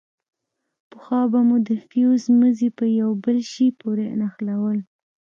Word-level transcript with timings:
پخوا 0.91 1.21
به 1.31 1.39
مو 1.47 1.57
د 1.67 1.69
فيوز 1.89 2.23
مزي 2.39 2.69
په 2.77 2.85
يوه 2.99 3.13
بل 3.23 3.37
شي 3.51 3.67
پورې 3.79 4.05
نښلول. 4.19 4.77